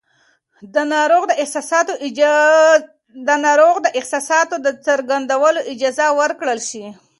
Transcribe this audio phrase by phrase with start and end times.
[3.25, 4.55] د ناروغ د احساساتو
[4.87, 6.85] څرګندولو اجازه ورکړل شي.